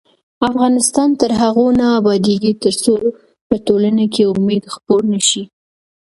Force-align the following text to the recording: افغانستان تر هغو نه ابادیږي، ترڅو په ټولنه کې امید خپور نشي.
افغانستان 0.49 1.09
تر 1.21 1.31
هغو 1.41 1.65
نه 1.79 1.85
ابادیږي، 1.99 2.53
ترڅو 2.63 2.93
په 3.47 3.55
ټولنه 3.65 4.03
کې 4.13 4.23
امید 4.33 4.63
خپور 4.73 5.01
نشي. 5.13 5.43